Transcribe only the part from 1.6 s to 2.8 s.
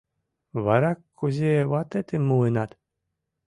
ватетым муынат?